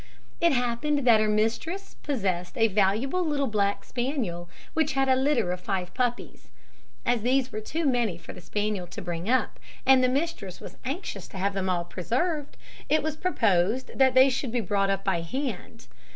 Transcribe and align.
It 0.39 0.51
happened 0.53 1.05
that 1.05 1.19
her 1.19 1.29
mistress 1.29 1.93
possessed 2.01 2.57
a 2.57 2.65
valuable 2.69 3.23
little 3.23 3.45
black 3.45 3.83
spaniel, 3.83 4.49
which 4.73 4.93
had 4.93 5.07
a 5.07 5.15
litter 5.15 5.51
of 5.51 5.59
five 5.59 5.93
puppies. 5.93 6.47
As 7.05 7.21
these 7.21 7.51
were 7.51 7.61
too 7.61 7.85
many 7.85 8.17
for 8.17 8.33
the 8.33 8.41
spaniel 8.41 8.87
to 8.87 9.01
bring 9.03 9.29
up, 9.29 9.59
and 9.85 10.03
the 10.03 10.09
mistress 10.09 10.59
was 10.59 10.77
anxious 10.85 11.27
to 11.27 11.37
have 11.37 11.53
them 11.53 11.69
all 11.69 11.85
preserved, 11.85 12.57
it 12.89 13.03
was 13.03 13.15
proposed 13.15 13.91
that 13.95 14.15
they 14.15 14.27
should 14.27 14.51
be 14.51 14.59
brought 14.59 14.89
up 14.89 15.03
by 15.03 15.21
hand. 15.21 15.85